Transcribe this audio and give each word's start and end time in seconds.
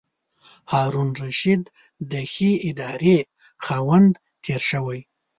هارون 0.71 1.09
الرشید 1.15 1.63
د 2.11 2.13
ښې 2.33 2.51
ادارې 2.69 3.17
خاوند 3.65 4.13
تېر 4.43 4.61
شوی. 4.71 4.99